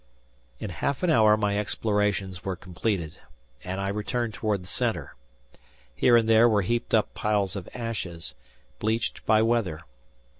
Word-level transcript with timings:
In 0.59 0.71
half 0.71 1.03
an 1.03 1.11
hour 1.11 1.37
my 1.37 1.59
explorations 1.59 2.43
were 2.43 2.55
completed 2.55 3.19
and 3.63 3.79
I 3.79 3.87
returned 3.89 4.33
toward 4.33 4.63
the 4.63 4.67
center. 4.67 5.13
Here 5.93 6.17
and 6.17 6.27
there 6.27 6.49
were 6.49 6.63
heaped 6.63 6.95
up 6.95 7.13
piles 7.13 7.55
of 7.55 7.69
ashes, 7.75 8.33
bleached 8.79 9.23
by 9.27 9.43
weather. 9.43 9.81